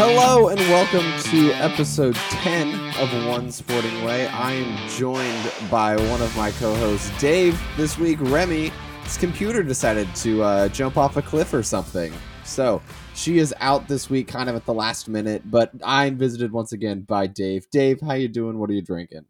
[0.00, 1.02] Hello and welcome
[1.32, 4.28] to episode 10 of One Sporting Way.
[4.28, 7.60] I am joined by one of my co hosts, Dave.
[7.76, 8.70] This week, Remy,
[9.02, 12.12] his computer decided to uh, jump off a cliff or something.
[12.44, 12.80] So
[13.16, 16.70] she is out this week, kind of at the last minute, but I'm visited once
[16.70, 17.68] again by Dave.
[17.72, 18.58] Dave, how you doing?
[18.60, 19.24] What are you drinking?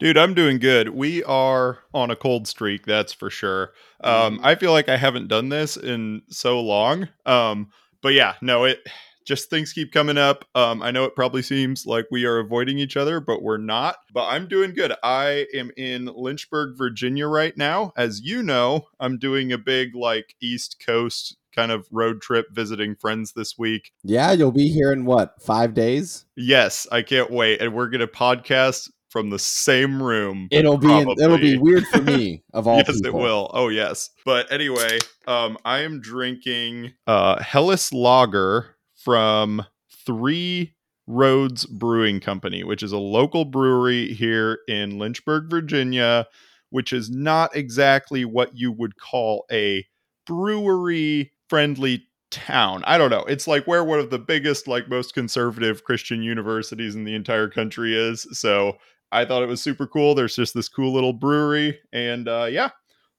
[0.00, 0.88] Dude, I'm doing good.
[0.88, 3.74] We are on a cold streak, that's for sure.
[4.02, 4.44] Um, Mhm.
[4.44, 7.08] I feel like I haven't done this in so long.
[7.24, 7.68] Um,
[8.02, 8.84] but yeah, no, it
[9.30, 10.44] just things keep coming up.
[10.56, 13.98] Um, I know it probably seems like we are avoiding each other, but we're not.
[14.12, 14.92] But I'm doing good.
[15.04, 17.92] I am in Lynchburg, Virginia right now.
[17.96, 22.96] As you know, I'm doing a big like East Coast kind of road trip visiting
[22.96, 23.92] friends this week.
[24.02, 26.24] Yeah, you'll be here in what, five days?
[26.34, 27.60] Yes, I can't wait.
[27.60, 30.48] And we're gonna podcast from the same room.
[30.50, 33.20] It'll be it'll be weird for me of all yes, people.
[33.20, 33.48] it will.
[33.54, 34.10] Oh, yes.
[34.24, 39.64] But anyway, um, I am drinking uh, Helles Lager from
[40.06, 40.74] Three
[41.06, 46.26] Roads Brewing Company, which is a local brewery here in Lynchburg, Virginia,
[46.70, 49.84] which is not exactly what you would call a
[50.26, 52.84] brewery friendly town.
[52.86, 53.24] I don't know.
[53.24, 57.48] It's like where one of the biggest, like most conservative Christian universities in the entire
[57.48, 58.26] country is.
[58.38, 58.76] So
[59.10, 60.14] I thought it was super cool.
[60.14, 62.70] There's just this cool little brewery, and uh, yeah,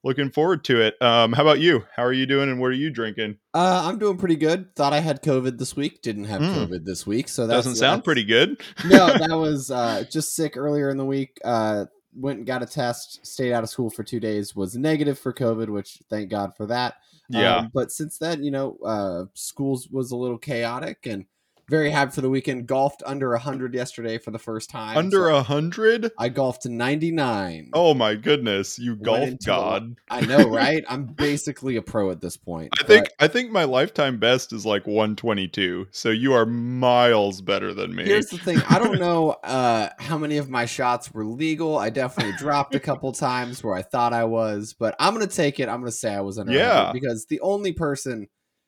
[0.03, 1.01] looking forward to it.
[1.01, 1.85] Um, how about you?
[1.95, 3.37] How are you doing, and what are you drinking?
[3.53, 4.75] Uh, I'm doing pretty good.
[4.75, 6.01] Thought I had COVID this week.
[6.01, 6.55] Didn't have Mm.
[6.55, 8.61] COVID this week, so that Doesn't sound pretty good.
[8.85, 11.37] no, that was uh, just sick earlier in the week.
[11.43, 13.25] Uh, went and got a test.
[13.25, 14.55] Stayed out of school for two days.
[14.55, 16.95] Was negative for COVID, which thank God for that.
[17.29, 21.25] yeah, Um, but since then, you know, uh, schools was a little chaotic and
[21.71, 22.67] very happy for the weekend.
[22.67, 24.97] Golfed under hundred yesterday for the first time.
[24.97, 26.11] under so a hundred.
[26.19, 27.69] I golfed to ninety nine.
[27.73, 29.95] Oh my goodness, you golf god!
[30.09, 30.83] I know, right?
[30.89, 32.73] I'm basically a pro at this point.
[32.79, 35.87] I think I think my lifetime best is like 122.
[35.91, 38.03] So you are miles better than me.
[38.03, 38.61] Here's the thing.
[38.69, 41.77] I don't know uh, how many of my shots were legal.
[41.77, 45.59] I definitely dropped a couple times where I thought I was, but I'm gonna take
[45.61, 45.69] it.
[45.69, 46.91] I'm gonna say I was under Yeah.
[46.91, 48.27] 100 because the only person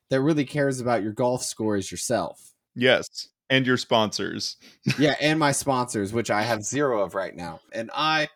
[0.09, 2.52] that really cares about your golf score is yourself.
[2.75, 4.57] Yes, and your sponsors.
[4.99, 8.29] Yeah, and my sponsors, which I have zero of right now, and I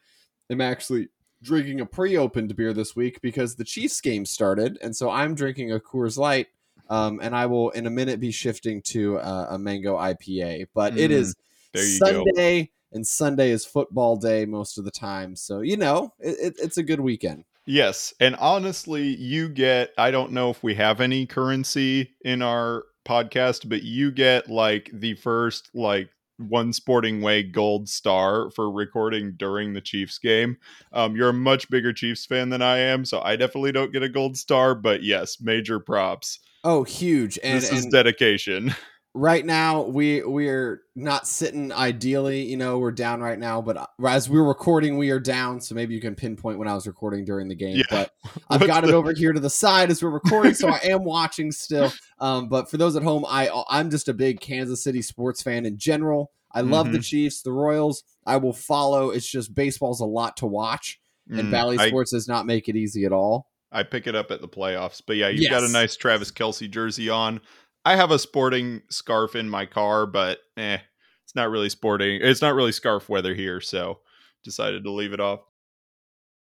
[0.49, 1.09] am actually
[1.43, 5.71] drinking a pre-opened beer this week because the Chiefs game started, and so I'm drinking
[5.71, 6.47] a Coors Light.
[6.89, 10.97] Um, and I will in a minute be shifting to uh, a mango IPA, but
[10.97, 11.35] it Mm, is
[11.73, 12.23] There you go.
[12.23, 15.35] Sunday, and Sunday is football day most of the time.
[15.35, 17.43] So you know, it, it, it's a good weekend.
[17.65, 22.85] Yes, and honestly, you get I don't know if we have any currency in our
[23.07, 29.33] podcast, but you get like the first like one sporting way gold star for recording
[29.37, 30.57] during the Chiefs game.
[30.93, 34.03] Um you're a much bigger Chiefs fan than I am, so I definitely don't get
[34.03, 36.39] a gold star, but yes, major props.
[36.63, 37.39] Oh, huge!
[37.43, 38.75] And, this is and dedication.
[39.17, 42.43] right now we we're not sitting ideally.
[42.43, 45.59] You know, we're down right now, but uh, as we're recording, we are down.
[45.59, 47.77] So maybe you can pinpoint when I was recording during the game.
[47.77, 47.83] Yeah.
[47.89, 48.11] But
[48.49, 51.03] I've What's got it over here to the side as we're recording, so I am
[51.03, 51.91] watching still.
[52.19, 55.65] Um, but for those at home, I I'm just a big Kansas City sports fan
[55.65, 56.31] in general.
[56.53, 56.95] I love Mm-hmm.
[56.95, 58.03] the Chiefs, the Royals.
[58.25, 59.09] I will follow.
[59.09, 62.69] It's just baseball's a lot to watch, and Mm, Bally I- Sports does not make
[62.69, 63.47] it easy at all.
[63.69, 65.01] I pick it up at the playoffs.
[65.05, 67.41] But yeah, you've got a nice Travis Kelce jersey on.
[67.87, 70.79] I have a sporting scarf in my car, but eh,
[71.23, 72.19] it's not really sporting.
[72.21, 73.99] It's not really scarf weather here, so
[74.43, 75.39] decided to leave it off.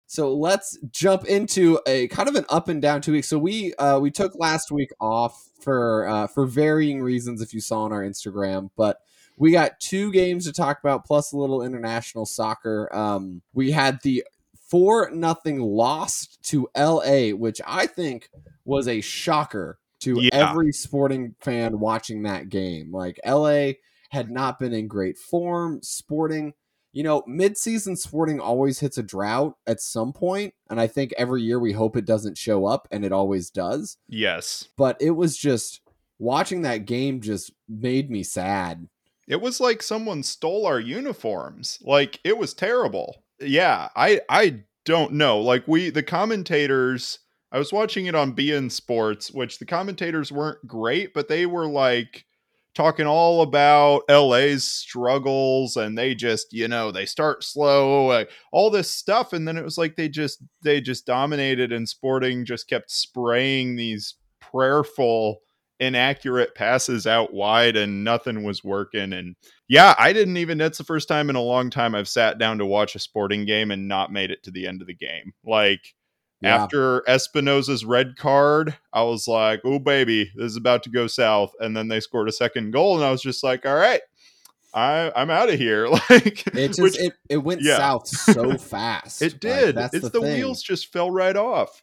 [0.07, 3.27] So let's jump into a kind of an up and down two weeks.
[3.27, 7.61] So we uh, we took last week off for uh, for varying reasons, if you
[7.61, 8.99] saw on our Instagram, but
[9.37, 12.89] we got two games to talk about plus a little international soccer.
[12.95, 14.23] Um, we had the
[14.69, 18.29] four nothing loss to L.A., which I think
[18.65, 20.51] was a shocker to Yeah.
[20.51, 22.93] every sporting fan watching that game.
[22.93, 23.79] Like L.A.
[24.11, 25.81] had not been in great form.
[25.83, 26.55] Sporting
[26.95, 31.41] you know, mid-season sporting always hits a drought at some point, and I think every
[31.43, 33.97] year we hope it doesn't show up, and it always does.
[34.09, 34.69] Yes.
[34.76, 35.81] But it was just
[36.19, 38.88] watching that game just made me sad.
[39.26, 41.79] It was like someone stole our uniforms.
[41.82, 43.25] Like it was terrible.
[43.41, 45.41] Yeah, I I don't know.
[45.41, 47.21] Like we the commentators
[47.52, 51.66] I was watching it on beIN Sports, which the commentators weren't great, but they were
[51.66, 52.25] like
[52.75, 58.70] talking all about LA's struggles and they just, you know, they start slow, like, all
[58.70, 62.69] this stuff and then it was like they just they just dominated and Sporting just
[62.69, 65.40] kept spraying these prayerful
[65.81, 69.34] inaccurate passes out wide and nothing was working and
[69.66, 72.56] yeah i didn't even that's the first time in a long time i've sat down
[72.56, 75.32] to watch a sporting game and not made it to the end of the game
[75.44, 75.81] like
[76.43, 76.56] Yeah.
[76.65, 81.53] After Espinoza's red card, I was like, "Oh baby, this is about to go south."
[81.61, 84.00] And then they scored a second goal, and I was just like, "All right,
[84.75, 87.77] I I'm out of here." Like It just which- it, it went yeah.
[87.77, 89.23] south so fast.
[89.23, 89.75] it Like, did.
[89.77, 90.35] that's it's the, thing.
[90.35, 91.83] wheels just fell right off.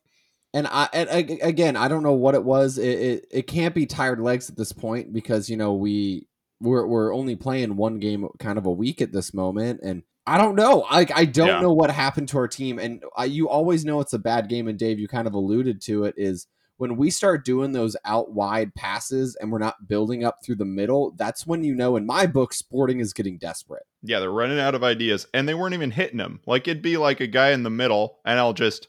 [0.54, 1.10] And I and
[1.44, 2.78] again, I don't know what it was.
[2.80, 6.28] It, it it can't be tired legs at this point because you know we
[6.60, 10.38] we're we're only playing one game kind of a week at this moment, and I
[10.38, 10.86] don't know.
[10.92, 11.62] Like I don't Yeah.
[11.62, 14.68] know what happened to our team, and I, you always know it's a bad game.
[14.68, 16.48] And Dave, you kind of alluded to it is
[16.78, 20.66] when we start doing those out wide passes and we're not building up through the
[20.66, 21.14] middle.
[21.18, 21.96] That's when you know.
[21.98, 23.84] In my book, Sporting is getting desperate.
[24.02, 26.40] Yeah, they're running out of ideas, and they weren't even hitting them.
[26.46, 28.88] Like it'd be like a guy in the middle, and I'll just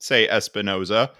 [0.00, 1.10] say Espinoza.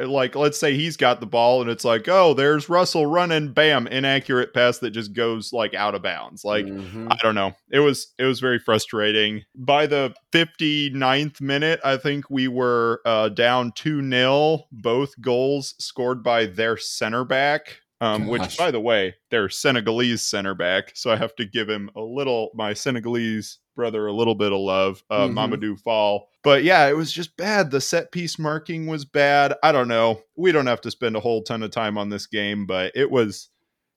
[0.00, 3.52] Uh, Like, let's say he's got the ball, and it's like, oh, there's Russell running,
[3.52, 6.44] bam, inaccurate pass that just goes like out of bounds.
[6.44, 7.08] Like, Mhm.
[7.10, 7.52] I don't know.
[7.70, 9.42] It was it was very frustrating.
[9.54, 14.64] By the 59th minute, I think we were uh, down 2-0.
[14.72, 17.80] Both goals scored by their center back.
[18.02, 21.90] Um, which by the way, they're Senegalese center back, so I have to give him
[21.94, 25.34] a little my Senegalese brother a little bit of love, uh, Mhm.
[25.34, 26.28] Mamadou Fall.
[26.42, 27.70] But yeah, it was just bad.
[27.70, 29.54] The set piece marking was bad.
[29.62, 30.20] I don't know.
[30.36, 33.10] We don't have to spend a whole ton of time on this game, but it
[33.10, 33.48] was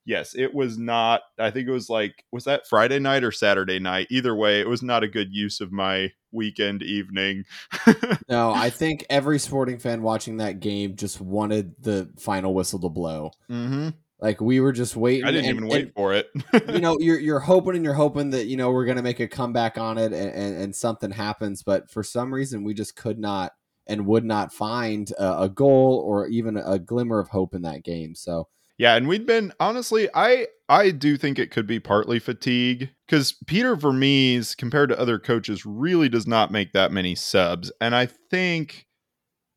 [0.06, 1.22] yes, it was not.
[1.38, 4.06] I think it was like, was that Friday night or Saturday night?
[4.10, 7.44] Either way, it was not a good use of my weekend evening.
[8.28, 12.88] No, I think every sporting fan watching that game just wanted the final whistle to
[12.88, 13.32] blow.
[13.48, 13.90] hmm
[14.20, 15.24] Like we were just waiting.
[15.24, 16.28] I didn't and- even wait and, for it.
[16.68, 19.28] you know, you're you're hoping and you're hoping that you know we're gonna make a
[19.28, 23.18] comeback on it and, and, and something happens, but for some reason we just could
[23.18, 23.52] not
[23.86, 27.82] and would not find a, a goal or even a glimmer of hope in that
[27.84, 28.14] game.
[28.14, 32.88] So Yeah, and we'd been honestly, I I do think it could be partly fatigue
[33.06, 37.70] because Peter Vermes, compared to other coaches, really does not make that many subs.
[37.80, 38.86] And I think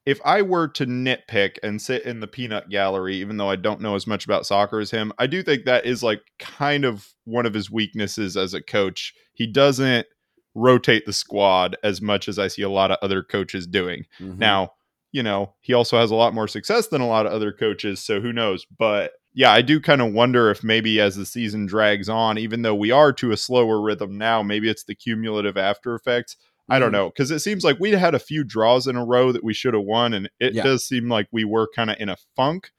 [0.08, 3.82] if I were to nitpick and sit in the peanut gallery, even though I don't
[3.82, 7.10] know as much about soccer as him, I do think that is like kind of
[7.26, 9.14] one of his weaknesses as a coach.
[9.34, 10.08] He doesn't
[10.56, 14.06] rotate the squad as much as I see a lot of other coaches doing.
[14.18, 14.38] mhm.
[14.38, 14.72] Now,
[15.12, 18.02] you know, he also has a lot more success than a lot of other coaches,
[18.02, 18.66] so who knows?
[18.80, 22.62] But yeah, I do kind of wonder if maybe as the season drags on, even
[22.62, 26.38] though we are to a slower rhythm now, maybe it's the cumulative after effects.
[26.70, 26.94] I don't Mhm.
[26.94, 29.54] know because it seems like we had a few draws in a row that we
[29.54, 30.64] should have won, and it Yeah.
[30.64, 32.72] does seem like we were kind of in a funk.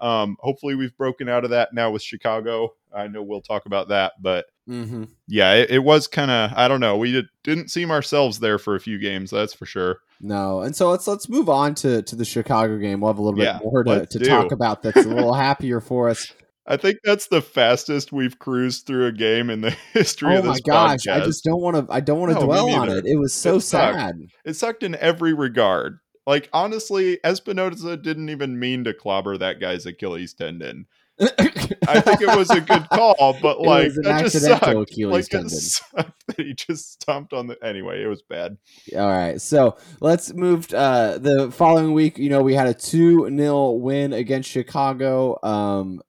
[0.00, 2.74] Um, hopefully, we've broken out of that now with Chicago.
[2.94, 5.08] I know we'll talk about that, but Mhm.
[5.28, 6.96] yeah, it, it was kind of I don't know.
[6.96, 9.98] We did, didn't seem ourselves there for a few games, that's for sure.
[10.20, 13.00] no, and so let's let's move on to to the Chicago game.
[13.00, 14.24] We'll have a little Yeah, bit more to, to do.
[14.26, 14.82] talk about.
[14.82, 16.26] That's a little happier for us.
[16.68, 20.44] I think that's the fastest we've cruised through a game in the history Oh of
[20.46, 21.92] my this gosh, I just don't want to.
[21.92, 23.06] I don't want to No, dwell on it.
[23.06, 24.16] It was so It sad.
[24.44, 25.98] it sucked in every regard.
[26.26, 30.86] Like honestly, Espinoza didn't even mean to clobber that guy's Achilles tendon.
[31.20, 34.66] I think it was a good call, but like that just sucked.
[34.66, 35.46] Achilles like tendon.
[35.46, 37.56] it sucked that he just stomped on the.
[37.64, 38.58] Anyway, it was bad.
[38.94, 40.74] All right, so let's move.
[40.74, 45.38] Uh, the following week, you know, we had a two 0 win against Chicago.
[45.42, 46.02] Um,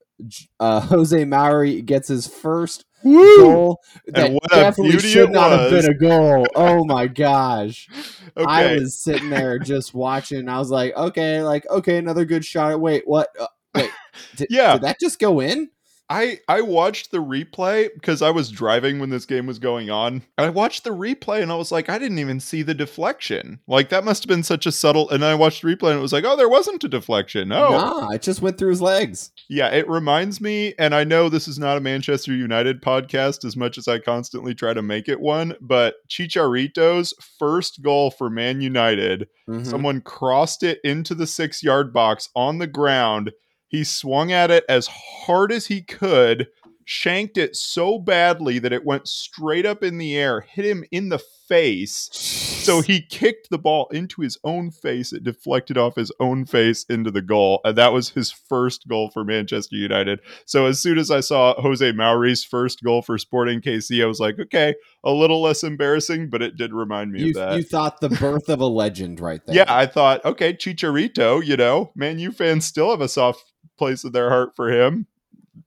[0.60, 3.80] uh, Jose Mauri gets his first goal.
[4.06, 6.46] That definitely should not have been a goal.
[6.54, 7.88] Oh my gosh!
[8.36, 10.48] I was sitting there just watching.
[10.48, 12.80] I was like, okay, like okay, another good shot.
[12.80, 13.28] Wait, what?
[13.38, 13.90] Uh, wait,
[14.36, 14.74] did, Yeah.
[14.74, 15.70] did that just go in?
[16.10, 20.22] I I watched the replay because I was driving when this game was going on.
[20.38, 23.60] And I watched the replay and I was like, I didn't even see the deflection.
[23.66, 25.10] Like that must have been such a subtle.
[25.10, 27.52] And then I watched the replay and it was like, oh, there wasn't a deflection.
[27.52, 29.32] Oh, Nah, it just went through his legs.
[29.48, 29.68] yeah.
[29.68, 33.76] It reminds me, and I know this is not a Manchester United podcast as much
[33.76, 39.28] as I constantly try to make it one, but Chicharito's first goal for Man United
[39.48, 39.66] Mhm.
[39.66, 43.32] Someone crossed it into the six yard box on the ground.
[43.68, 46.48] He swung at it as hard as he could,
[46.84, 51.10] shanked it so badly that it went straight up in the air, hit him in
[51.10, 52.08] the face.
[52.12, 55.12] So he kicked the ball into his own face.
[55.12, 57.60] It deflected off his own face into the goal.
[57.64, 60.20] And that was his first goal for Manchester United.
[60.44, 64.20] So as soon as I saw Jose Mauri's first goal for Sporting KC, I was
[64.20, 67.56] like, okay, a little less embarrassing, but it did remind me you, of that.
[67.56, 69.56] you thought the birth of a legend right there.
[69.56, 73.44] Yeah, I thought, okay, Chicharito, you know, Man you fans still have a soft
[73.78, 75.06] place in their heart for him.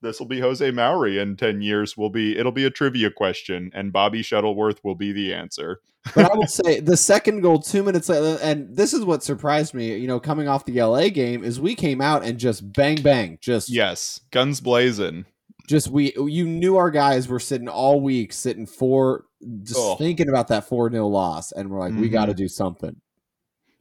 [0.02, 1.98] This will be Jose Mauri in 10 years.
[1.98, 5.82] Will be it'll be a trivia question, and Bobby Shuttleworth will be the answer.
[6.16, 9.74] but I will say the second goal, two minutes later, and this is what surprised
[9.74, 9.98] me.
[9.98, 13.38] You know, coming off the LA game, is we came out and just bang bang,
[13.42, 15.26] just Yes, guns blazing.
[15.68, 19.26] just we you knew our guys were sitting all week, sitting four,
[19.64, 19.96] just Oh.
[19.96, 22.14] thinking about that four 0 loss, and we're like, we Mhm.
[22.14, 22.96] got to do something.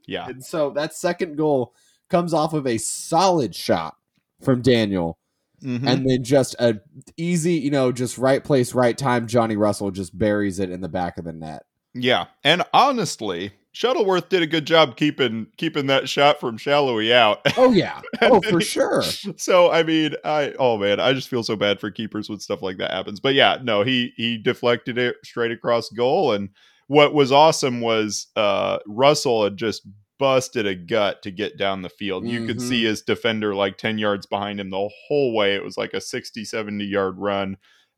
[0.07, 0.27] Yeah.
[0.29, 1.73] And so that second goal
[2.09, 3.95] comes off of a solid shot
[4.43, 5.19] from Daniel.
[5.63, 5.87] Mhm.
[5.87, 6.81] And then just a
[7.19, 9.27] easy, you know, just right place, right time.
[9.27, 11.65] Johnny Russell just buries it in the back of the net.
[11.95, 12.27] yeah.
[12.45, 17.41] And honestly, Shuttleworth did a good job keeping keeping that shot from Salloi out.
[17.59, 18.01] Oh yeah.
[18.23, 19.03] Oh, for sure.
[19.03, 22.63] so I mean, I oh man, I just feel so bad for keepers when stuff
[22.63, 23.21] like that happens.
[23.21, 26.49] But yeah, no, he he deflected it straight across goal, and
[26.89, 29.87] what was awesome was uh Russell had just
[30.21, 32.29] busted a gut to get down the field.
[32.29, 32.69] You could Mhm.
[32.69, 35.57] see his defender like 10 yards behind him the whole way.
[35.57, 37.57] It was like a 60, 70 yard run.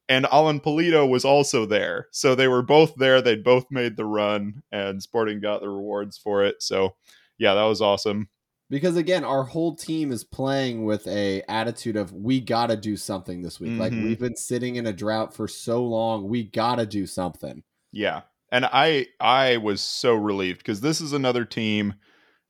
[0.09, 2.07] And Alan Pulido was also there.
[2.13, 3.21] So they were both there.
[3.21, 6.63] They'd both made the run, and Sporting got the rewards for it.
[6.63, 6.95] So
[7.39, 8.29] yeah, that was awesome.
[8.71, 13.43] because again our whole team is playing with a attitude of we gotta do something
[13.43, 14.05] this week like Mhm.
[14.05, 17.63] we've been sitting in a drought for so long we gotta do something
[17.93, 18.23] Yeah.
[18.51, 21.95] And I I was so relieved because this is another team,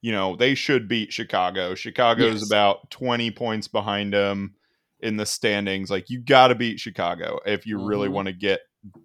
[0.03, 1.75] you know, they should beat Chicago.
[1.75, 2.47] Chicago's Yes.
[2.51, 4.55] about 20 points behind them
[5.01, 5.91] in the standings.
[5.91, 8.13] Like you got to beat Chicago if you really Mhm.
[8.13, 8.61] want to get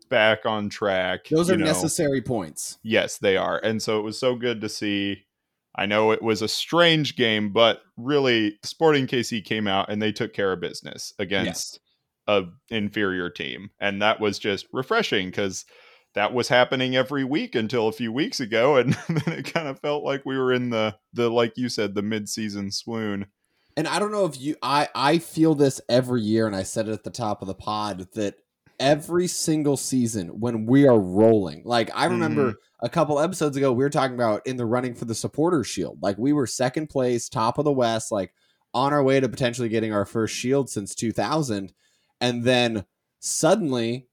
[0.09, 1.27] back on track.
[1.29, 1.65] those are know.
[1.65, 3.59] necessary points Yes, they are.
[3.63, 5.23] And so it was so good to see.
[5.75, 10.11] I know it was a strange game, but really Sporting KC came out and they
[10.11, 11.79] took care of business against
[12.27, 13.69] a inferior team.
[13.79, 15.63] And that was just refreshing because
[16.17, 18.75] that was happening every week until a few weeks ago.
[18.87, 21.93] And then it kind of felt like we were in the the like you said,
[21.93, 23.27] the mid season swoon.
[23.77, 26.87] and i don't know if you i i feel this every year and i said
[26.89, 28.35] it at the top of the pod that
[28.79, 32.85] every single season when we are rolling like i remember mm-hmm.
[32.85, 35.97] a couple episodes ago we were talking about in the running for the supporter shield
[36.01, 38.33] like we were second place top of the west like
[38.73, 41.71] on our way to potentially getting our first shield since 2000
[42.21, 42.85] and then
[43.19, 44.07] suddenly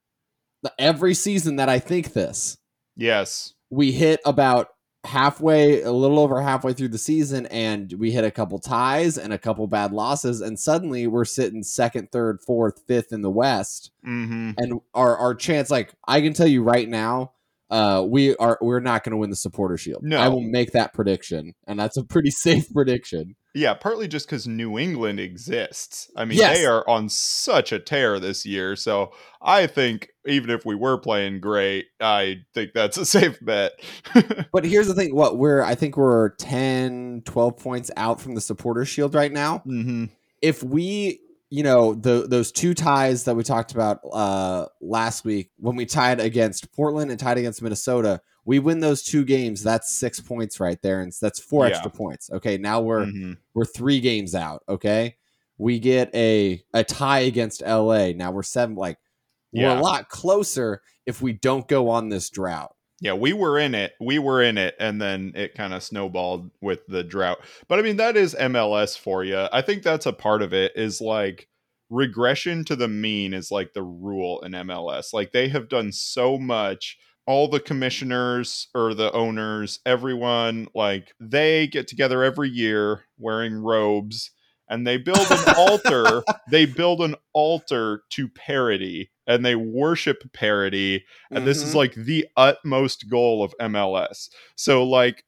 [0.79, 2.57] every season that i think this
[2.97, 3.55] Yes.
[3.71, 4.69] we hit about
[5.05, 9.35] halfway a little over halfway through the season and we hit a couple ties and
[9.35, 13.91] a couple bad losses and suddenly we're sitting second third fourth fifth in the west
[14.07, 14.53] Mm-hmm.
[14.57, 17.33] and our our chance like i can tell you right now
[17.71, 20.17] uh we are we're not going to win the supporter shield No.
[20.19, 24.49] i will make that prediction and that's a pretty safe prediction Yeah, partly just because
[24.49, 26.11] New England exists.
[26.17, 26.59] I mean, Yes.
[26.59, 28.75] they are on such a tear this year.
[28.75, 33.73] So I think even if we were playing great, I think that's a safe bet.
[34.53, 38.41] but here's the thing what we're i think we're 10 12 points out from the
[38.41, 40.07] supporter shield right now mm-hmm.
[40.43, 41.21] if we
[41.51, 45.85] you know the those two ties that we talked about uh last week when we
[45.87, 50.59] tied against portland and tied against minnesota we win those two games that's six points
[50.61, 51.73] right there and that's four Yeah.
[51.73, 52.59] extra points okay?
[52.59, 53.33] Now we're Mm-hmm.
[53.55, 55.17] we're three games out okay?
[55.59, 58.99] We get a a tie against la now we're seven like
[59.53, 63.75] we're a lot closer if we don't go on this drought Yeah, we were in
[63.75, 63.93] it.
[64.01, 67.39] We were in it, and then it kind of snowballed with the drought.
[67.69, 69.47] But I mean, that is MLS for you.
[69.53, 70.73] I think that's a part of it.
[70.77, 71.49] Is like
[71.91, 75.13] regression to the mean is like the rule in MLS.
[75.13, 76.99] Like they have done so much.
[77.27, 84.31] All the commissioners or the owners, everyone, like they get together every year wearing robes
[84.69, 86.23] and they build an altar.
[86.51, 91.77] They build an altar to parity and they worship parity and this is Mhm.
[91.77, 94.29] like the utmost goal of MLS.
[94.57, 95.25] So like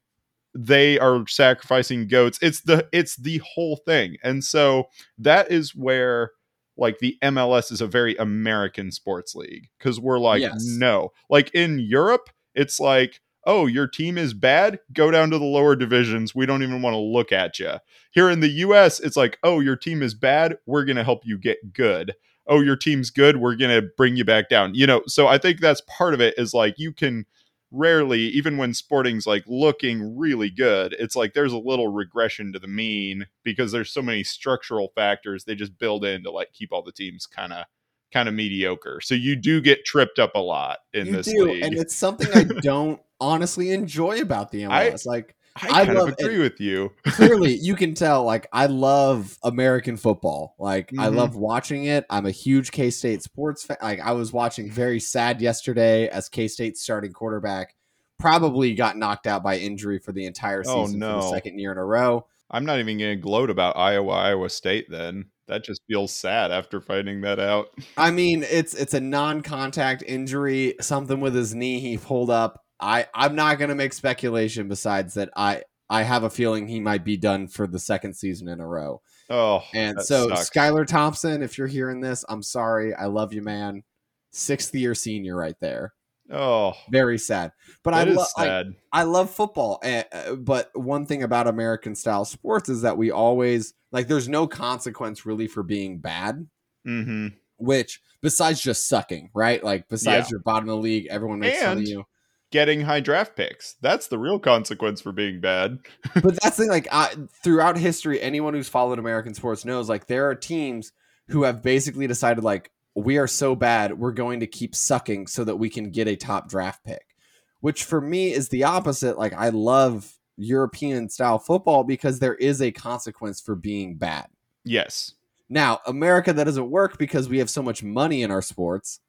[0.53, 2.39] they are sacrificing goats.
[2.41, 4.17] It's the it's the whole thing.
[4.23, 4.85] And so
[5.19, 6.31] that is where
[6.77, 10.63] like the MLS is a very American sports league cuz we're like Yes.
[10.65, 11.11] no.
[11.29, 14.79] Like in Europe, it's like Oh, your team is bad?
[14.93, 16.35] Go down to the lower divisions.
[16.35, 17.75] We don't even want to look at you.
[18.11, 20.57] Here in the US, it's like, oh, your team is bad.
[20.67, 22.13] We're going to help you get good
[22.47, 25.37] oh your team's good we're going to bring you back down you know so i
[25.37, 27.25] think that's part of it is like you can
[27.71, 32.59] rarely even when sporting's like looking really good it's like there's a little regression to
[32.59, 36.71] the mean because there's so many structural factors they just build in to like keep
[36.71, 37.65] all the teams kind of
[38.13, 41.45] kind of mediocre so you do get tripped up a lot in you this do
[41.45, 41.63] league.
[41.63, 46.09] and it's something i don't honestly enjoy about the I- mls like i, I love
[46.09, 46.91] agree with you.
[47.07, 51.15] Clearly you can tell like i love american football like i Mhm.
[51.15, 55.41] love watching it i'm a huge k-state sports fan like i was watching very sad
[55.41, 57.73] yesterday as k-state's starting quarterback
[58.19, 61.71] probably got knocked out by injury for the entire Oh, season for the second year
[61.71, 62.25] in a row.
[62.49, 66.51] I'm not even going to gloat about iowa iowa state then that just feels sad
[66.51, 71.79] after finding that out i mean it's it's a non-contact injury something with his knee
[71.79, 76.23] he pulled up i i'm not going to make speculation besides that i i have
[76.23, 80.01] a feeling he might be done for the second season in a row oh And
[80.01, 80.49] so, sucks.
[80.49, 82.93] Skylar Thompson, if you're hearing this, I'm sorry.
[82.93, 83.83] I love you, man.
[84.31, 85.93] Sixth year senior right there.
[86.31, 87.51] Oh, Very sad.
[87.83, 88.75] But I love sad.
[88.91, 93.73] I love football, uh, but one thing about American style sports is that we always
[93.91, 96.47] like there's no consequence really for being bad,
[96.85, 97.27] hmm
[97.59, 99.63] which besides just sucking, right?
[99.63, 100.31] Like besides Yeah.
[100.35, 102.03] your bottom of the league, everyone makes fun of you.
[102.51, 103.75] Getting high draft picks.
[103.81, 105.79] That's the real consequence for being bad.
[106.13, 110.07] But that's the thing, like I, throughout history, anyone who's followed American sports knows like
[110.07, 110.91] there are teams
[111.29, 115.43] who have basically decided like we are so bad, we're going to keep sucking so
[115.43, 117.15] that we can get a top draft pick.
[117.59, 119.17] Which for me is the opposite.
[119.17, 124.27] Like I love European style football because there is a consequence for being bad.
[124.63, 125.13] Yes.
[125.49, 128.99] Now, America that doesn't work because we have so much money in our sports.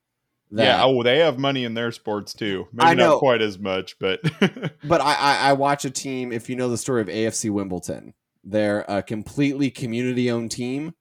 [0.50, 0.84] That, yeah.
[0.84, 2.68] Oh, they have money in their sports too.
[2.72, 3.12] Maybe I know.
[3.12, 4.20] not quite as much, but
[4.84, 6.32] But I, I, I watch a team.
[6.32, 8.14] If you know the story of AFC Wimbledon,
[8.44, 10.94] they're a completely community-owned team.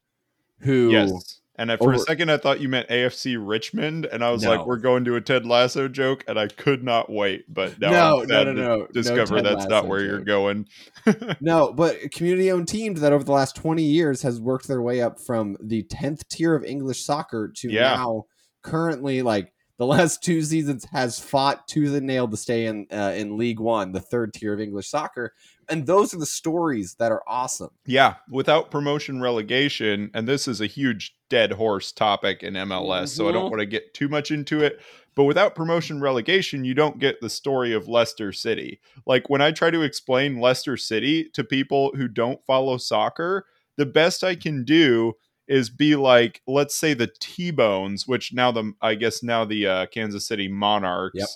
[0.61, 1.36] Who yes.
[1.59, 4.51] And I- for a second, I thought you meant AFC Richmond, and I was No.
[4.51, 7.45] like, "We're going to a Ted Lasso joke," and I could not wait.
[7.51, 10.67] But now No, no, no, no, no Discover Ted that's not Lasso where you're going.
[11.41, 15.19] No, but community-owned team that over the last twenty years has worked their way up
[15.19, 17.95] from the tenth tier of English soccer to Yeah.
[17.95, 18.25] now
[18.63, 23.13] currently like the last two seasons has fought tooth and nail to stay in uh,
[23.15, 25.33] in League One, the third tier of English soccer,
[25.69, 27.69] and those are the stories that are awesome.
[27.85, 33.27] Yeah, without promotion relegation, and this is a huge dead horse topic in MLS, so
[33.27, 33.51] I don't Mhm.
[33.51, 34.79] want to get too much into it.
[35.15, 38.79] But without promotion relegation, you don't get the story of Leicester City.
[39.07, 43.45] Like when I try to explain Leicester City to people who don't follow soccer,
[43.77, 45.13] the best I can do
[45.47, 49.67] is be like, let's say the T Bones, which now the I guess now the
[49.67, 51.27] uh, Kansas City Monarchs, Yep.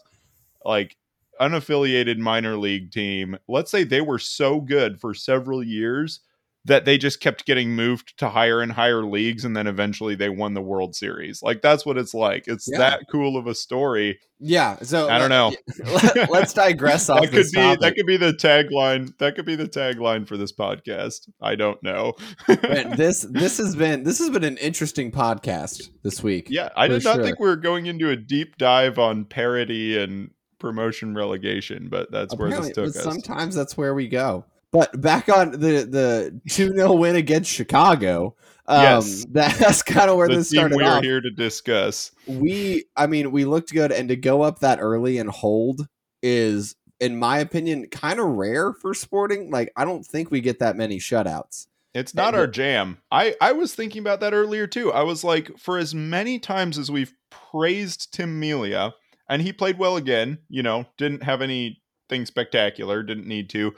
[0.65, 0.97] like
[1.39, 3.37] unaffiliated minor league team.
[3.47, 6.19] Let's say they were so good for several years
[6.65, 10.29] that they just kept getting moved to higher and higher leagues and then eventually they
[10.29, 11.41] won the World Series.
[11.41, 12.43] Like that's what it's like.
[12.47, 12.77] It's Yeah.
[12.77, 14.19] that cool of a story.
[14.39, 15.53] Yeah, so I don't know.
[15.85, 17.79] Let, us digress off that could this be topic.
[17.81, 19.15] that could be the tagline.
[19.19, 21.29] That could be the tagline for this podcast.
[21.41, 22.13] I don't know.
[22.47, 26.47] This this has been this has been an interesting podcast this week.
[26.49, 27.23] yeah, I did not sure.
[27.23, 32.35] think we were going into a deep dive on parity and promotion relegation, but that's
[32.35, 33.03] where Apparently, this took us.
[33.03, 34.45] sometimes that's where we go.
[34.71, 38.35] But back on the the two 0 win against Chicago.
[38.67, 39.25] Um, Yes.
[39.31, 42.11] that's kind of where the this started we are here to discuss.
[42.27, 45.87] We, I mean, we looked good, and to go up that early and hold
[46.23, 49.49] is, in my opinion, kind of rare for Sporting.
[49.51, 51.67] Like, I don't think we get that many shutouts.
[51.93, 52.99] It's not And our jam.
[53.11, 54.93] I I was thinking about that earlier too.
[54.93, 58.93] I was like, for as many times as we've praised Tim Melia,
[59.27, 63.73] and he played well again, you know, didn't have anything spectacular, didn't need to.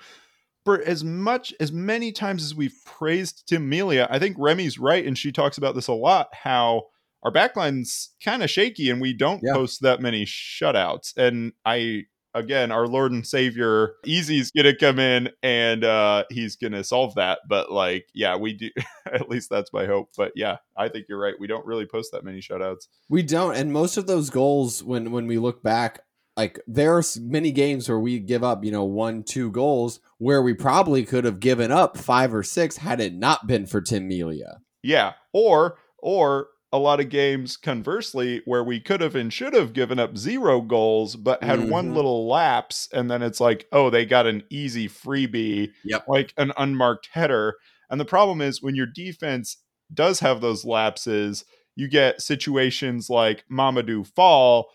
[0.65, 5.05] For as much as many times as we've praised Tim Melia, I think Remy's right,
[5.05, 6.29] and she talks about this a lot.
[6.33, 6.83] How
[7.23, 9.53] our backline's kind of shaky, and we don't Yeah.
[9.53, 11.15] post that many shutouts.
[11.17, 12.03] And I
[12.35, 17.39] again, our Lord and Savior, Easy's gonna come in and uh he's gonna solve that.
[17.47, 18.69] But like, yeah, we do
[19.13, 20.09] at least that's my hope.
[20.17, 21.35] But yeah, I think you're right.
[21.39, 22.87] We don't really post that many shutouts.
[23.09, 26.01] We don't, and most of those goals, when when we look back,
[26.35, 30.41] like there are many games where we give up, you know, one, two goals where
[30.41, 34.07] we probably could have given up five or six had it not been for Tim
[34.07, 34.59] Melia.
[34.81, 35.13] Yeah.
[35.31, 39.99] Or or a lot of games conversely where we could have and should have given
[39.99, 41.95] up zero goals but had one Mhm.
[41.95, 46.05] little lapse and then it's like oh they got an easy freebie Yep.
[46.07, 47.57] like an unmarked header
[47.91, 49.57] and the problem is when your defense
[49.93, 54.71] does have those lapses you get situations like Mamadou Fall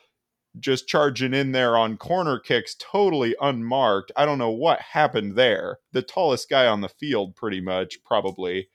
[0.61, 5.79] just charging in there on corner kicks totally unmarked i don't know what happened there
[5.92, 8.68] the tallest guy on the field pretty much probably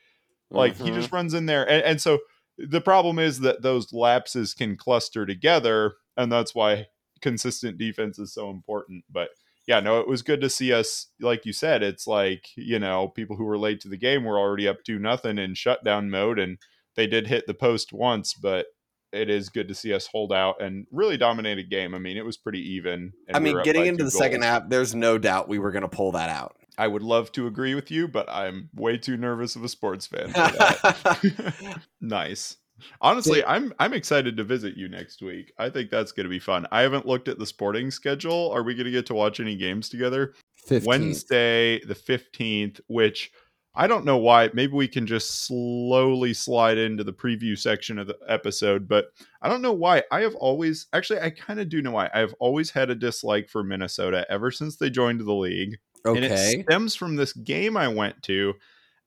[0.52, 0.96] like he Mhm.
[0.96, 2.19] just runs in there, and, and so
[2.58, 6.88] the problem is that those lapses can cluster together, and that's why
[7.22, 9.04] consistent defense is so important.
[9.10, 9.30] But
[9.67, 11.08] yeah, no, it was good to see us.
[11.19, 14.38] Like you said, it's like you know people who were late to the game were
[14.39, 16.60] already up to nothing in shutdown mode, and
[16.96, 18.67] they did hit the post once, but
[19.13, 21.93] it is good to see us hold out and really dominate a game.
[21.93, 23.13] I mean, it was pretty even.
[23.34, 25.88] I mean, up getting into the second half, there's no doubt we were going to
[25.88, 26.56] pull that out.
[26.78, 30.08] I would love to agree with you, but I'm way too nervous of a sports
[30.08, 31.80] fan for that.
[32.02, 32.58] nice.
[32.99, 35.54] Honestly, I'm I'm excited to visit you next week.
[35.58, 36.65] I think that's going to be fun.
[36.71, 38.52] I haven't looked at the sporting schedule.
[38.52, 40.34] Are we going to get to watch any games together?
[40.67, 40.86] 15th.
[40.86, 43.32] Wednesday, the 15th, which
[43.76, 44.50] I don't know why.
[44.54, 49.08] Maybe we can just slowly slide into the preview section of the episode, but
[49.42, 50.04] I don't know why.
[50.12, 52.10] I have always, actually, I kind of do know why.
[52.14, 55.78] I have always had a dislike for Minnesota ever since they joined the league.
[56.06, 58.54] And it stems from this game I went to,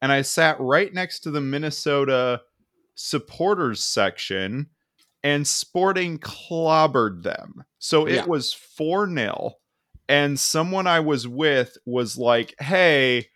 [0.03, 2.41] and I sat right next to the Minnesota
[2.95, 4.69] supporters section.
[5.23, 7.65] and Sporting clobbered them.
[7.81, 8.27] So it Yeah.
[8.27, 9.55] was 4 0.
[10.09, 13.27] And someone I was with was like, hey,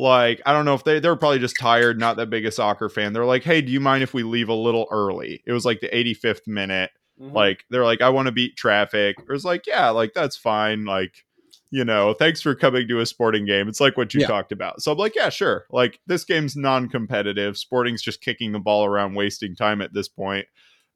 [0.00, 2.88] like, I don't know if they they're probably just tired, not that big a soccer
[2.88, 3.12] fan.
[3.12, 5.42] They're like, hey, do you mind if we leave a little early?
[5.46, 6.90] It was like the 85th minute.
[7.20, 7.32] Mhm.
[7.34, 9.16] Like, they're like, I want to beat traffic.
[9.18, 10.84] It was like, yeah, like, that's fine.
[10.86, 11.24] Like,
[11.70, 13.68] you know, thanks for coming to a sporting game.
[13.68, 14.26] It's like what you Yeah.
[14.26, 14.82] talked about.
[14.82, 15.66] So I'm like, yeah, sure.
[15.70, 17.56] Like, this game's non competitive.
[17.58, 20.46] Sporting's just kicking the ball around, wasting time at this point.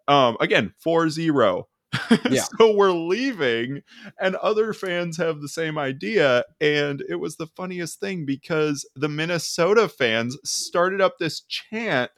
[0.09, 1.69] Um, again, 4 0.
[2.31, 2.45] Yeah.
[2.59, 3.83] so we're leaving,
[4.21, 6.45] and other fans have the same idea.
[6.61, 12.11] And it was the funniest thing because the Minnesota fans started up this chant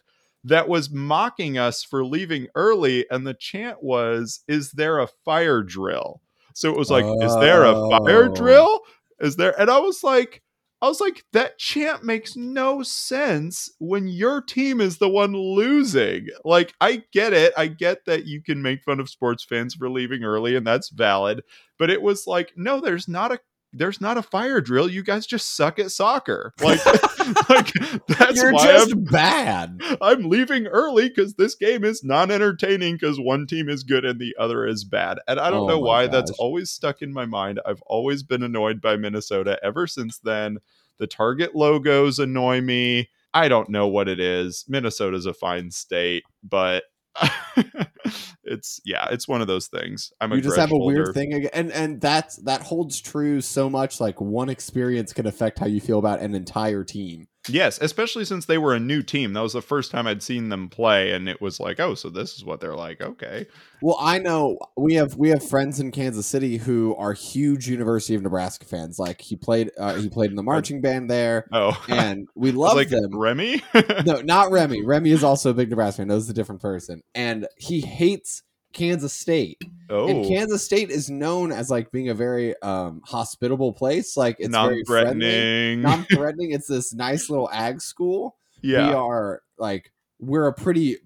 [0.44, 3.04] that was mocking us for leaving early.
[3.10, 6.20] And the chant was, Is there a fire drill?
[6.54, 8.34] So it was like, Is there a fire Oh.
[8.34, 8.80] drill?
[9.20, 9.58] Is there?
[9.60, 10.42] And I was like,
[10.86, 16.28] I was like, that chant makes no sense when your team is the one losing.
[16.44, 17.52] Like, I get it.
[17.56, 20.90] I get that you can make fun of sports fans for leaving early, and that's
[20.90, 21.42] valid.
[21.76, 23.40] But it was like, no, there's not a
[23.76, 24.88] there's not a fire drill.
[24.88, 26.52] You guys just suck at soccer.
[26.60, 26.84] Like,
[27.48, 27.72] like
[28.08, 29.80] that's You're why just I'm bad.
[30.00, 34.20] I'm leaving early because this game is non entertaining because one team is good and
[34.20, 35.18] the other is bad.
[35.28, 37.60] And I don't Oh know why that's always stuck in my mind.
[37.66, 40.58] I've always been annoyed by Minnesota ever since then.
[40.98, 43.10] The Target logos annoy me.
[43.34, 44.64] I don't know what it is.
[44.68, 46.84] Minnesota's a fine state, but
[48.44, 50.12] it's yeah, it's one of those things.
[50.20, 51.12] I'm you just have a weird holder.
[51.12, 55.66] thing and and that's that holds true so much like one experience can affect how
[55.66, 59.32] you feel about an entire team Yes, especially since they were a new team.
[59.32, 62.08] That was the first time I'd seen them play, and it was like, oh, so
[62.10, 63.00] this is what they're like.
[63.00, 63.46] Okay.
[63.82, 68.14] well i know we have we have friends in kansas city who are huge university
[68.14, 71.78] of nebraska fans like he played uh, he played in the marching band there Oh,
[71.88, 73.62] and we love like them Remy.
[74.06, 77.46] no not remy remy is also a big nebraska fan knows a different person and
[77.58, 78.42] he hates
[78.76, 83.72] kansas state oh, and kansas state is known as like being a very um hospitable
[83.72, 85.82] place like it's very non-threatening.
[85.82, 86.52] non-threatening.
[86.52, 88.36] It's this nice little ag school.
[88.62, 90.96] yeah, We are like we're a pretty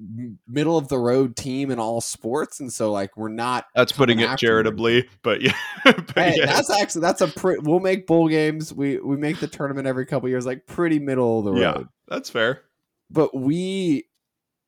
[0.46, 3.66] middle of the road team in all sports, and so like we're not.
[3.74, 7.60] that's putting it charitably, but yeah, but Hey, that's actually that's a pretty.
[7.62, 8.72] We'll make bowl games.
[8.72, 11.60] We we make the tournament every couple years, like pretty middle of the road.
[11.60, 12.62] yeah, that's fair.
[13.12, 14.04] But we,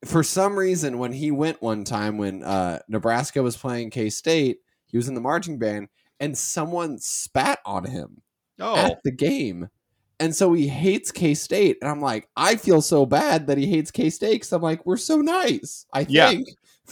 [0.05, 4.59] for some reason, when he went one time when uh, Nebraska was playing K State,
[4.85, 5.87] he was in the marching band,
[6.19, 8.21] and someone spat on him.
[8.59, 9.69] Oh, at the game.
[10.19, 11.77] And so he hates K State.
[11.81, 14.85] And I'm like, I feel so bad that he hates K State because I'm like,
[14.85, 15.85] we're so nice.
[15.91, 16.29] I Yeah.
[16.29, 16.47] think.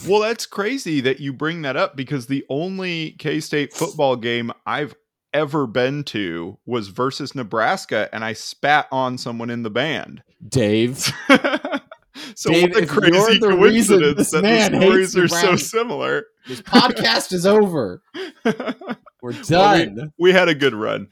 [0.08, 4.52] well, that's crazy that you bring that up because the only K State football game
[4.65, 4.95] I've
[5.34, 10.24] ever been to was versus Nebraska, and I spat on someone in the band.
[10.50, 11.10] Dave.
[12.36, 16.26] so Dave, what a crazy coincidence that the stories are so similar.
[16.47, 18.02] This podcast is over.
[18.43, 20.13] We're Well, we- done.
[20.17, 21.08] we had a good run.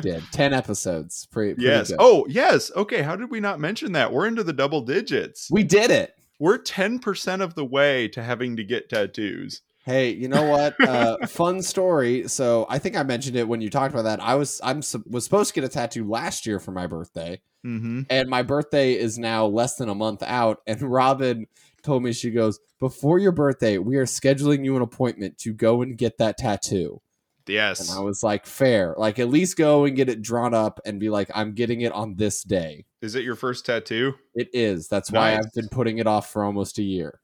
[0.00, 1.26] Did 10 episodes.
[1.30, 1.88] Pretty, pretty yes.
[1.90, 1.96] good.
[2.00, 2.72] Oh, yes.
[2.74, 3.02] Okay.
[3.02, 4.12] How did we not mention that?
[4.12, 5.48] We're into the double digits.
[5.50, 6.14] We did it.
[6.38, 9.62] We're 10% of the way to having to get tattoos.
[9.84, 10.78] Hey, you know what?
[10.80, 12.28] Uh, fun story.
[12.28, 14.20] So I think I mentioned it when you talked about that.
[14.22, 17.40] I was I'm was supposed to get a tattoo last year for my birthday.
[17.66, 18.02] Mm-hmm.
[18.08, 21.46] and my birthday is now less than a month out and robin
[21.82, 25.82] told me she goes before your birthday we are scheduling you an appointment to go
[25.82, 27.02] and get that tattoo
[27.46, 27.80] Yes.
[27.90, 30.98] and i was like fair like at least go and get it drawn up and
[30.98, 34.14] be like i'm getting it on this day Is it your first tattoo?
[34.34, 37.20] it is that's why i've been putting it off for almost a year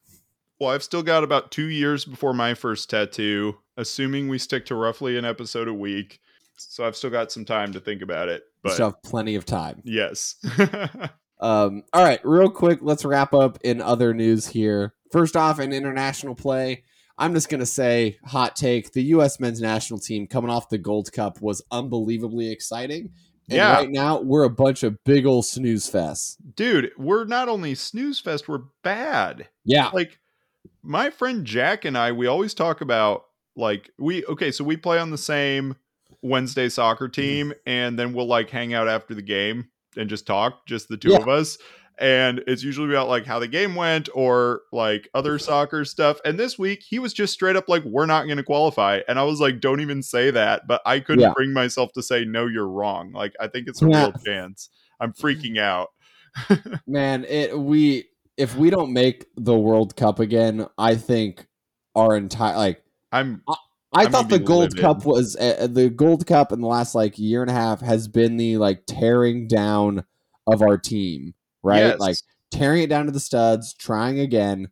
[0.60, 4.74] Well, I've still got about two years before my first tattoo, assuming we stick to
[4.74, 6.20] roughly an episode a week.
[6.56, 8.44] So I've still got some time to think about it.
[8.62, 10.36] But still have plenty of time yes.
[11.38, 14.94] Um, all right, real quick, let's wrap up in other news here.
[15.12, 16.84] First off, in international play,
[17.18, 19.38] I'm just gonna say hot take: the U.S.
[19.38, 23.10] men's national team coming off the Gold Cup was unbelievably exciting.
[23.48, 23.72] And Yeah.
[23.74, 26.36] right now we're a bunch of big ol' snooze fests.
[26.54, 29.48] Dude, we're not only snooze fest, we're bad.
[29.64, 30.18] Yeah, like
[30.86, 33.24] my friend Jack and I, we always talk about
[33.56, 35.76] like we okay, so we play on the same
[36.22, 37.20] Wednesday soccer mm-hmm.
[37.20, 40.96] team, and then we'll like hang out after the game and just talk, just the
[40.96, 41.18] two Yeah.
[41.18, 41.58] of us.
[41.98, 46.18] And it's usually about like how the game went or like other soccer stuff.
[46.26, 49.00] And this week he was just straight up like, we're not going to qualify.
[49.08, 50.66] And I was like, don't even say that.
[50.66, 51.32] But I couldn't Yeah.
[51.34, 53.12] bring myself to say, no, you're wrong.
[53.12, 54.00] Like, I think it's a Yeah.
[54.02, 54.68] real chance.
[55.00, 55.88] I'm freaking out.
[56.86, 58.04] man, it we
[58.36, 61.46] if we don't make the World Cup again, I think
[61.94, 63.54] our entire like I'm I
[64.04, 64.78] I'm thought the Gold livid.
[64.80, 68.08] Cup was uh, the Gold Cup in the last like year and a half has
[68.08, 70.04] been the like tearing down
[70.46, 71.78] of our team, right?
[71.78, 71.98] yes.
[71.98, 72.16] Like
[72.50, 74.68] tearing it down to the studs, trying again.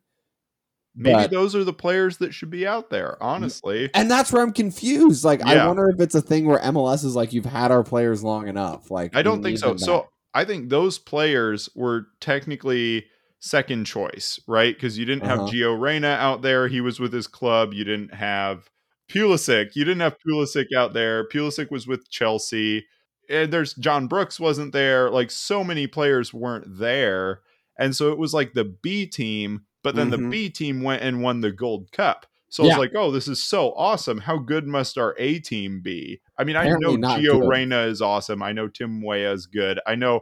[0.95, 3.21] maybe But- those are the players that should be out there.
[3.21, 5.25] Honestly, And that's where I'm confused.
[5.25, 8.23] Like, I wonder if it's a thing where MLS is like, you've had our players
[8.23, 8.89] long enough.
[8.91, 9.75] Like, I don't think so.
[9.77, 10.07] So.
[10.33, 13.05] I think those players were technically
[13.45, 14.75] second choice, right?
[14.75, 15.49] Because you didn't have Uh-huh.
[15.51, 16.67] Gio Reyna out there.
[16.67, 17.73] He was with his club.
[17.73, 18.69] You didn't have
[19.09, 19.75] Pulisic.
[19.75, 21.27] You didn't have Pulisic out there.
[21.29, 22.85] Pulisic was with Chelsea.
[23.29, 25.09] And there's John Brooks wasn't there.
[25.09, 27.41] Like so many players weren't there.
[27.77, 30.11] And so it was like the B team, but then Mhm.
[30.11, 32.25] the B team went and won the gold cup.
[32.49, 34.19] So I was like, oh, this is so awesome.
[34.19, 36.21] How good must our A team be?
[36.37, 37.49] I mean, Apparently I know Gio good.
[37.49, 38.41] Reyna is awesome.
[38.41, 39.79] I know Tim Weah is good.
[39.85, 40.21] I know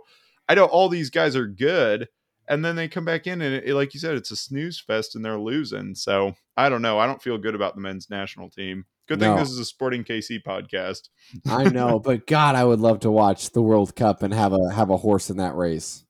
[0.50, 2.08] I know all these guys are good.
[2.47, 5.15] And then they come back in and it, like you said, it's a snooze fest
[5.15, 5.95] and they're losing.
[5.95, 6.99] So I don't know.
[6.99, 8.86] I don't feel good about the men's national team.
[9.08, 9.38] Good thing No.
[9.39, 11.10] this is a Sporting KC podcast.
[11.49, 14.71] I know, but God, I would love to watch the World Cup and have a
[14.73, 16.06] have a horse in that race.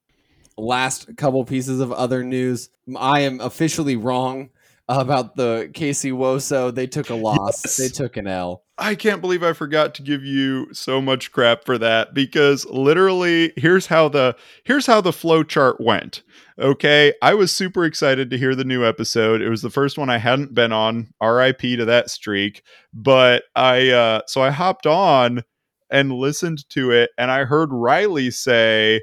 [0.57, 2.69] Last couple pieces of other news.
[2.95, 4.49] I am officially wrong
[4.87, 6.73] about the Casey Woso.
[6.73, 7.63] They took a loss.
[7.65, 7.77] Yes.
[7.77, 8.62] They took an L.
[8.77, 13.53] I can't believe I forgot to give you so much crap for that because literally
[13.55, 16.23] here's how the here's how the flow chart went.
[16.57, 19.41] Okay, I was super excited to hear the new episode.
[19.41, 21.13] It was the first one I hadn't been on.
[21.21, 22.63] RIP to that streak.
[22.93, 25.43] But I uh so I hopped on
[25.91, 29.01] and listened to it and I heard Riley say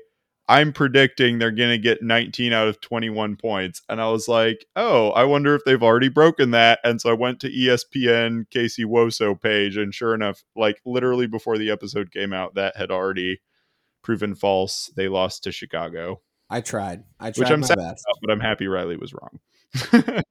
[0.50, 3.82] I'm predicting they're going to get 19 out of 21 points.
[3.88, 6.80] And I was like, oh, I wonder if they've already broken that.
[6.82, 9.76] And so I went to ESPN Casey Woso page.
[9.76, 13.40] And sure enough, like literally before the episode came out, that had already
[14.02, 14.90] proven false.
[14.96, 17.04] They lost to Chicago, I tried.
[17.20, 18.04] I tried Which I'm my sad best.
[18.20, 19.38] but I'm happy Riley was wrong.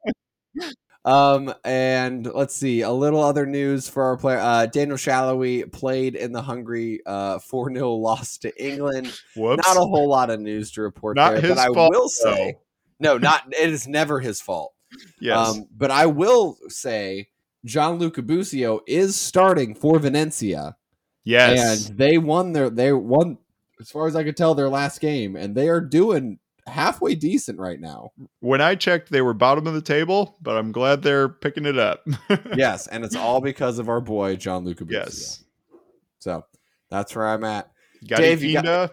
[1.05, 4.39] Um, and let's see a little other news for our player.
[4.39, 9.07] Uh, Daniel Salloi played in the Hungary uh four 0 loss to England.
[9.35, 9.65] Whoops.
[9.65, 12.57] Not a whole lot of news to report Not there, his but I will say,
[12.99, 13.13] though.
[13.13, 14.73] no, not it is never his fault.
[15.21, 15.37] yes.
[15.55, 17.29] Um, but I will say
[17.65, 20.75] Gianluca Busio is starting for Valencia,
[21.23, 21.87] yes.
[21.87, 23.37] and they won their they won
[23.79, 27.59] as far as I could tell their last game, and they are doing halfway decent
[27.59, 28.11] right now.
[28.39, 31.77] when I checked, they were bottom of the table, but I'm glad they're picking it
[31.77, 32.05] up.
[32.55, 34.87] yes, and it's all because of our boy John Busio.
[34.89, 35.43] yes.
[36.19, 36.45] So
[36.89, 37.71] that's where I'm at.
[38.07, 38.91] Gadi Dave, got-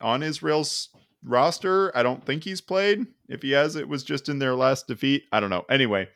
[0.00, 0.88] on Israel's
[1.24, 1.96] roster.
[1.96, 3.06] I don't think he's played.
[3.28, 5.22] If he has, it was just in their last defeat.
[5.32, 5.64] I don't know.
[5.70, 6.08] Anyway,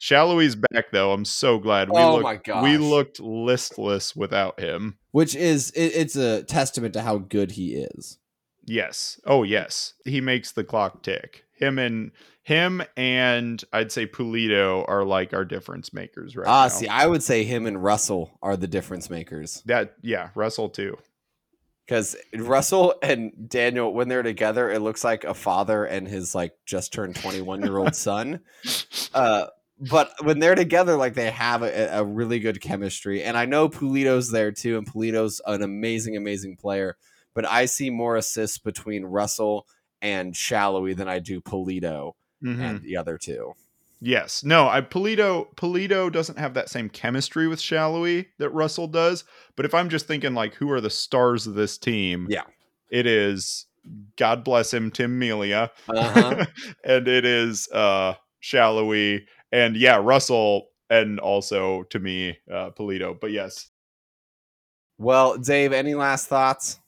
[0.00, 1.12] Salloi's back though.
[1.12, 1.88] I'm so glad.
[1.90, 2.62] We Oh looked, my gosh.
[2.62, 4.98] We looked listless without him.
[5.10, 8.18] Which is it, it's a testament to how good he is.
[8.66, 9.20] Yes.
[9.26, 9.94] Oh yes.
[10.04, 11.44] He makes the clock tick.
[11.56, 12.10] Him and
[12.42, 16.68] him and I'd say Pulido are like our difference makers right Ah, now.
[16.68, 19.62] see, I would say him and Russell are the difference makers.
[19.66, 20.96] that yeah, Russell too.
[21.86, 26.54] Because Russell and Daniel, when they're together, it looks like a father and his like
[26.64, 28.40] just turned 21 year old son.
[29.12, 29.46] Uh,
[29.78, 33.22] but when they're together, like they have a, a really good chemistry.
[33.22, 36.96] And I know Pulido's there too, and Pulido's an amazing, amazing player.
[37.34, 39.66] But I see more assists between Russell
[40.00, 42.60] and Salloi than I do Pulido Mhm.
[42.60, 43.54] and the other two.
[44.00, 44.44] Yes.
[44.44, 49.24] No, I Pulido Pulido doesn't have that same chemistry with Salloi that Russell does.
[49.56, 52.26] But if I'm just thinking like who are the stars of this team?
[52.28, 52.42] Yeah.
[52.90, 53.66] It is
[54.16, 55.70] God bless him, Tim Melia.
[55.88, 56.44] Uh-huh.
[56.84, 63.18] and it is uh Salloi and yeah, Russell and also to me, uh Pulido.
[63.18, 63.70] But yes.
[64.98, 66.78] well, Dave, any last thoughts?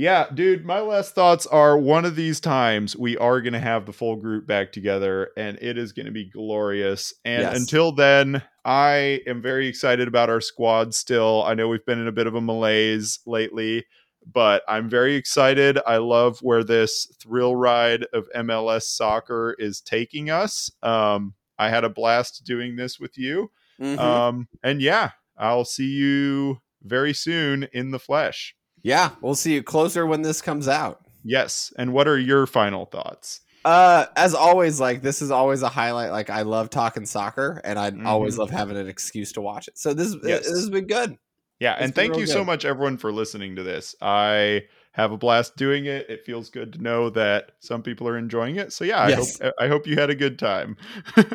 [0.00, 3.84] Yeah, dude, my last thoughts are one of these times we are going to have
[3.84, 7.12] the full group back together and it is going to be glorious.
[7.26, 7.60] And Yes.
[7.60, 11.42] until then, I am very excited about our squad still.
[11.44, 13.84] I know we've been in a bit of a malaise lately,
[14.24, 15.78] but I'm very excited.
[15.86, 20.70] I love where this thrill ride of MLS soccer is taking us.
[20.82, 23.50] Um, I had a blast doing this with you.
[23.78, 23.98] Mhm.
[23.98, 28.54] Um, and yeah, I'll see you very soon in the flesh.
[28.82, 31.00] Yeah, we'll see you closer when this comes out.
[31.24, 31.72] Yes.
[31.78, 33.40] And what are your final thoughts?
[33.64, 36.10] Uh, as always, like this is always a highlight.
[36.12, 38.38] Like I love talking soccer, and I always Mhm.
[38.38, 39.78] love having an excuse to watch it.
[39.78, 40.46] So this Yes.
[40.46, 41.18] this has been good.
[41.58, 41.74] Yeah.
[41.74, 43.94] It's and thank you so much, everyone, for listening to this.
[44.00, 44.62] I
[44.92, 46.08] have a blast doing it.
[46.08, 48.72] It feels good to know that some people are enjoying it.
[48.72, 49.38] So yeah, Yes.
[49.40, 50.76] I hope I hope you had a good time.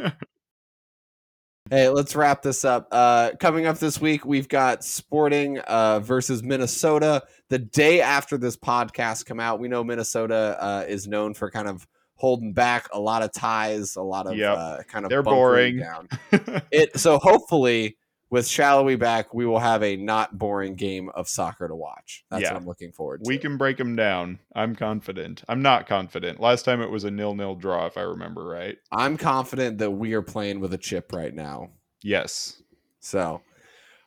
[1.72, 2.88] Hey, let's wrap this up.
[2.92, 7.24] Uh, coming up this week, we've got Sporting uh, versus Minnesota.
[7.50, 11.68] The day after this podcast come out, we know Minnesota uh, is known for kind
[11.68, 14.56] of holding back a lot of ties, a lot of Yep.
[14.58, 15.80] uh, kind of They're boring.
[15.80, 16.08] down.
[16.72, 17.98] It so hopefully
[18.30, 22.26] with Salloi back, we will have a not boring game of soccer to watch.
[22.30, 22.54] That's Yeah.
[22.54, 23.28] what I'm looking forward to.
[23.28, 24.40] We can break them down.
[24.56, 25.44] I'm confident.
[25.48, 26.40] I'm not confident.
[26.40, 28.78] Last time it was a nil-nil draw, if I remember right.
[28.92, 31.70] I'm confident that we are playing with a chip right now.
[32.02, 32.62] Yes.
[33.00, 33.42] So,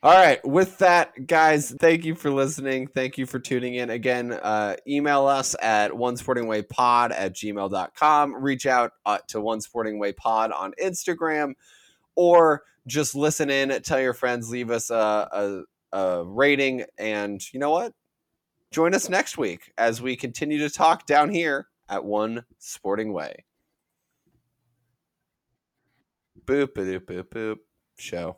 [0.02, 0.44] all right.
[0.44, 2.88] With that, guys, thank you for listening.
[2.88, 3.90] Thank you for tuning in.
[3.90, 8.34] Again, uh, email us at one sporting way pod at gmail.com.
[8.42, 11.54] Reach out uh, to one sporting way pod on Instagram
[12.18, 16.84] or just listen in, tell your friends, leave us a, a, a rating.
[16.98, 17.92] And you know what?
[18.72, 23.44] Join us next week as we continue to talk down here at One Sporting Way.
[26.44, 27.56] Boop, boop, boop, boop.
[27.98, 28.36] Show.